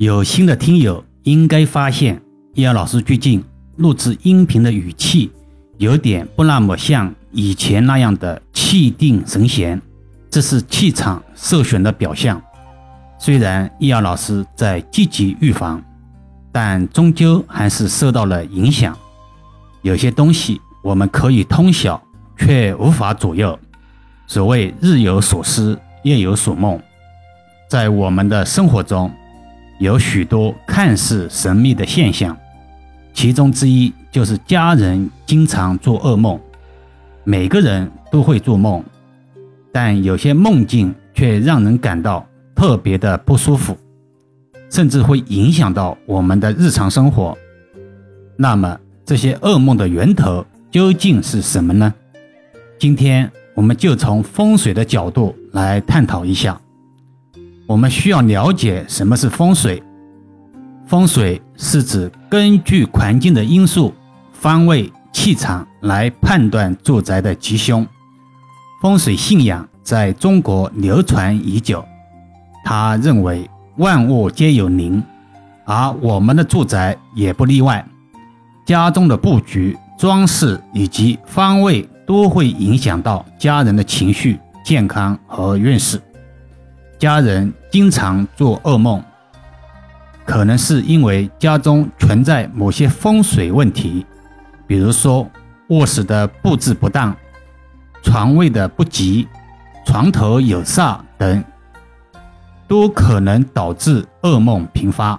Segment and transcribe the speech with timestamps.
[0.00, 2.22] 有心的听友应该发现，
[2.54, 3.44] 叶老师最近
[3.76, 5.30] 录制音频的语气
[5.76, 9.78] 有点不那么像以前那样的气定神闲，
[10.30, 12.40] 这是气场受损的表象。
[13.18, 15.82] 虽然叶老师在积极预防，
[16.50, 18.96] 但终究还是受到了影响。
[19.82, 22.02] 有些东西我们可以通晓，
[22.38, 23.58] 却无法左右。
[24.26, 26.80] 所谓日有所思，夜有所梦，
[27.68, 29.12] 在我们的生活中。
[29.80, 32.36] 有许多看似神秘的现象，
[33.14, 36.38] 其中之一就是家人经常做噩梦。
[37.24, 38.84] 每个人都会做梦，
[39.72, 43.74] 但有些梦境却让人感到特别的不舒服，
[44.68, 47.36] 甚至会影响到我们的日常生活。
[48.36, 51.94] 那么，这些噩梦的源头究竟是什么呢？
[52.78, 56.60] 今天我们就从风水的角度来探讨一下。
[57.70, 59.80] 我们需要了解什么是风水。
[60.88, 63.94] 风水是指根据环境的因素、
[64.32, 67.86] 方位、气场来判断住宅的吉凶。
[68.82, 71.84] 风水信仰在中国流传已久，
[72.64, 75.00] 他认为万物皆有灵，
[75.64, 77.86] 而我们的住宅也不例外。
[78.66, 86.02] 家中的布局、装饰以及方位都会影响到家人的情绪、健康和运势。
[87.00, 89.02] 家人经常做噩梦，
[90.26, 94.04] 可能是因为家中存在某些风水问题，
[94.66, 95.26] 比如说
[95.70, 97.16] 卧室的布置不当、
[98.02, 99.26] 床位的不吉、
[99.86, 101.42] 床头有煞等，
[102.68, 105.18] 都可能导致噩梦频发。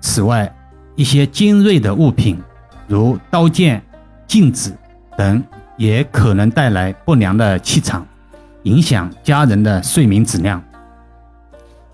[0.00, 0.54] 此外，
[0.94, 2.40] 一些尖锐的物品，
[2.86, 3.82] 如刀剑、
[4.28, 4.72] 镜子
[5.16, 5.42] 等，
[5.76, 8.06] 也可能带来不良的气场，
[8.62, 10.62] 影响家人的睡眠质量。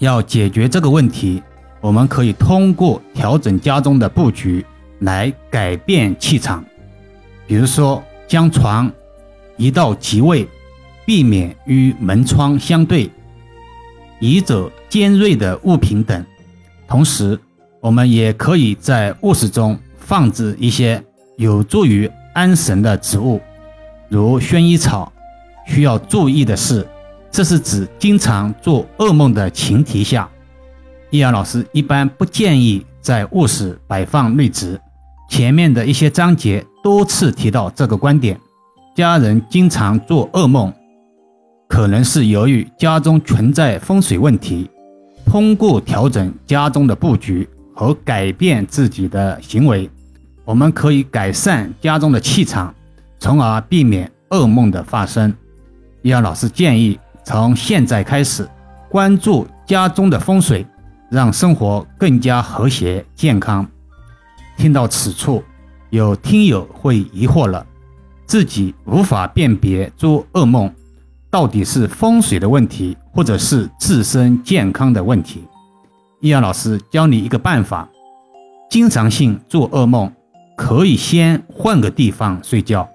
[0.05, 1.43] 要解决这个问题，
[1.81, 4.65] 我们可以通过调整家中的布局
[5.01, 6.65] 来改变气场。
[7.47, 8.91] 比如说，将床
[9.57, 10.49] 移到吉位，
[11.05, 13.11] 避免与门窗相对，
[14.21, 16.25] 移走尖锐的物品等。
[16.87, 17.39] 同时，
[17.81, 21.03] 我们也可以在卧室中放置一些
[21.37, 23.41] 有助于安神的植物，
[24.09, 25.11] 如薰衣草。
[25.67, 26.87] 需要注意的是。
[27.35, 30.31] 这是指经常做噩梦的前提下，
[31.11, 34.81] 易阳老师一般不建议在卧室摆放绿植。
[35.29, 38.39] 前面的一些章节多次提到这个观点。
[38.95, 40.73] 家人经常做噩梦，
[41.67, 44.71] 可能是由于家中存在风水问题。
[45.27, 49.91] 通过调整家中的布局和改变自己的行为，
[50.45, 52.73] 我们可以改善家中的气场，
[53.19, 55.35] 从而避免噩梦的发生。
[56.03, 56.97] 易阳老师建议。
[57.25, 58.49] 从现在开始，
[58.91, 60.65] 关注家中的风水，
[61.11, 63.67] 让生活更加和谐健康。
[64.59, 65.43] 听到此处，
[65.89, 67.67] 有听友会疑惑了：
[68.27, 70.71] 自己无法辨别做噩梦
[71.31, 75.45] 到底是风水的问题，或者是自身健康的问题。
[76.21, 77.89] 易阳老师教你一个办法：
[78.71, 80.13] 经常性做噩梦，
[80.57, 82.87] 可以先换个地方睡觉，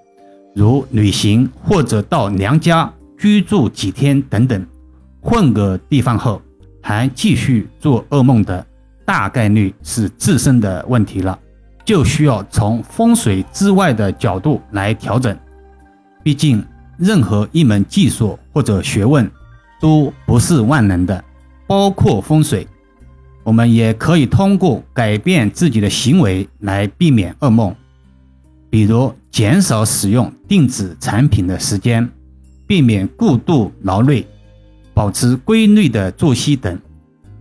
[0.54, 2.92] 如旅行或者到娘家。
[3.20, 4.66] 居住几天等等，
[5.20, 6.40] 换个地方后
[6.80, 8.66] 还继续做噩梦的，
[9.04, 11.38] 大概率是自身的问题了，
[11.84, 15.36] 就需要从风水之外的角度来调整。
[16.22, 16.64] 毕竟，
[16.96, 19.30] 任何一门技术或者学问
[19.78, 21.22] 都不是万能的，
[21.66, 22.66] 包括风水。
[23.42, 27.76] 我们也可以通过改变自己的行为来避免噩梦，
[28.70, 32.10] 比如减少使用电子产品的时间。
[32.70, 34.24] 避免过度劳累，
[34.94, 36.78] 保持规律的作息等，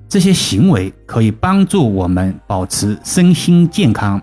[0.08, 4.20] 这些行为可以帮助我们保持身心健康，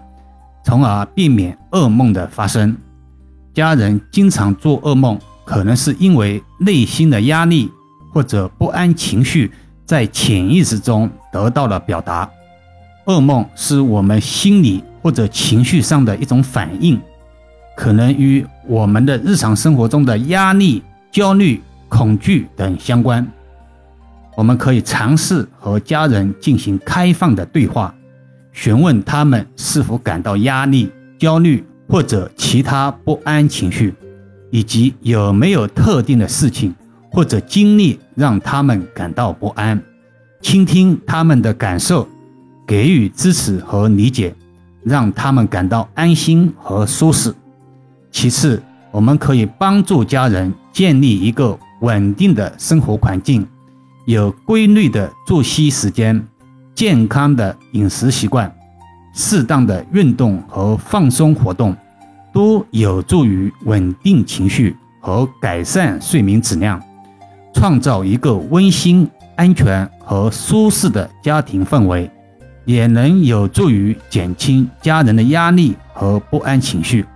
[0.65, 2.77] 从而避免噩梦的发生。
[3.55, 7.71] 家人经常做噩梦，可能是因为内心的压力
[8.13, 9.53] 或者不安情绪
[9.85, 12.29] 在潜意识中得到了表达。
[13.05, 17.01] 噩梦是我们心理或者情绪上的一种反应，
[17.77, 20.83] 可能与我们的日常生活中的压力。
[21.11, 23.27] 焦虑、恐惧等相关，
[24.37, 27.95] 我们可以尝试和家人进行开放的对话，
[28.53, 33.95] 询问他们是否感到压力、焦虑或者其他不安情绪，
[34.51, 36.75] 以及有没有特定的事情
[37.11, 39.81] 或者经历让他们感到不安。
[40.43, 42.07] 倾听他们的感受，
[42.67, 44.35] 给予支持和理解，
[44.85, 47.35] 让他们感到安心和舒适。
[48.11, 53.47] 其次，我们可以帮助家人建立一个稳定的生活环境，
[54.05, 56.23] 有规律的作息时间，
[56.75, 58.55] 健康的饮食习惯、
[59.15, 61.75] 适当的运动和放松活动，
[62.31, 66.79] 都有助于稳定情绪和改善睡眠质量，
[67.55, 72.11] 创造一个温馨、安全和舒适的家庭氛围，
[72.67, 77.07] 也能有助于减轻家人的压力和不安情绪。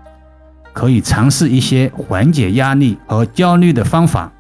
[0.73, 4.33] 可以尝试一些缓解压力和焦虑的方法，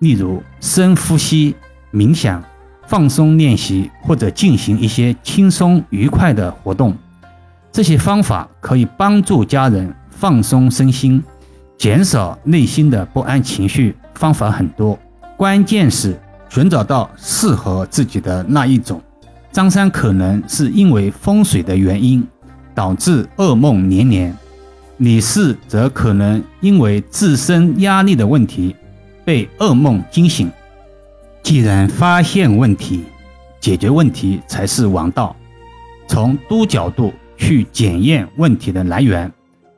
[0.00, 1.54] 例如深呼吸、
[1.92, 2.42] 冥想、
[2.86, 6.96] 放松练习，或者进行一些轻松愉快的活动。
[7.70, 11.22] 这些方法可以帮助家人放松身心，
[11.76, 13.94] 减少内心的不安情绪。
[14.14, 14.98] 方法很多，
[15.36, 16.18] 关键是
[16.48, 19.00] 寻找到适合自己的那一种。
[19.52, 22.26] 张三可能是因为风水的原因，
[22.74, 24.36] 导致噩梦连连。
[24.98, 28.74] 李四则可能因为自身压力的问题
[29.24, 30.50] 被噩梦惊醒。
[31.42, 33.04] 既然发现问题，
[33.60, 35.34] 解决问题才是王道。
[36.08, 39.32] 从多角度去检验问题的来源，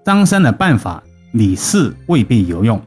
[0.04, 1.02] 张三的办法，
[1.32, 2.80] 李四未必有用。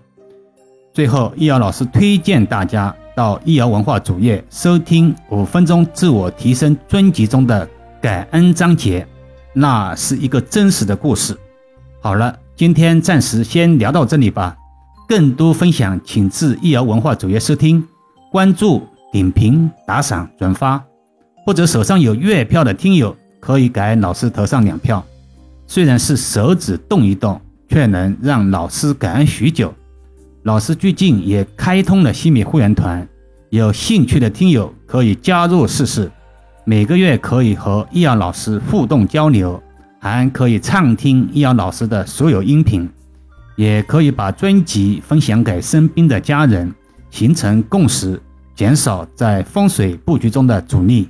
[0.91, 7.67] 最后，易遥老师推荐大家到易遥文化主页收听《五分钟自我提升》专辑中的
[8.01, 9.05] 感恩章节，
[9.53, 11.37] 那是一个真实的故事。
[12.03, 14.57] 好了，今天暂时先聊到这里吧。
[15.07, 17.81] 更多分享，请至易瑶文化主页收听、
[18.29, 20.83] 关注、点评、打赏、转发，
[21.45, 25.01] 或者手上有月票的听友可以给老师投上两票。
[25.65, 27.39] 虽然是手指动一动，
[27.69, 29.73] 却能让老师感恩许久。
[30.41, 33.07] 老师最近也开通了西米会员团，
[33.49, 36.11] 有兴趣的听友可以加入试试。
[36.65, 39.62] 每个月可以和易瑶老师互动交流。
[40.03, 42.89] 还可以畅听易遥老师的所有音频，
[43.55, 46.75] 也可以把专辑分享给身边的家人，
[47.09, 48.21] 形成共识，
[48.53, 51.09] 减少在风水布局中的阻力。